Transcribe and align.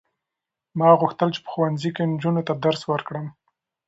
ما 0.79 0.89
غوښتل 0.99 1.29
چې 1.35 1.39
په 1.43 1.49
ښوونځي 1.53 1.89
کې 1.95 2.03
نجونو 2.11 2.41
ته 2.47 2.53
درس 2.65 2.81
ورکړم. 2.91 3.25